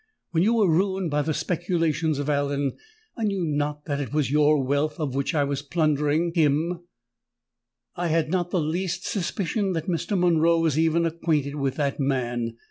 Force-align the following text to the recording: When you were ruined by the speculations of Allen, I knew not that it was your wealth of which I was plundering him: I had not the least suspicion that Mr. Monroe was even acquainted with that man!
When 0.31 0.41
you 0.41 0.55
were 0.55 0.67
ruined 0.67 1.11
by 1.11 1.21
the 1.21 1.31
speculations 1.31 2.17
of 2.17 2.27
Allen, 2.27 2.75
I 3.15 3.23
knew 3.23 3.45
not 3.45 3.85
that 3.85 3.99
it 3.99 4.11
was 4.11 4.31
your 4.31 4.63
wealth 4.63 4.99
of 4.99 5.13
which 5.13 5.35
I 5.35 5.43
was 5.43 5.61
plundering 5.61 6.31
him: 6.33 6.81
I 7.95 8.07
had 8.07 8.31
not 8.31 8.49
the 8.49 8.59
least 8.61 9.05
suspicion 9.05 9.73
that 9.73 9.85
Mr. 9.85 10.17
Monroe 10.17 10.59
was 10.59 10.79
even 10.79 11.05
acquainted 11.05 11.53
with 11.53 11.75
that 11.75 11.99
man! 11.99 12.57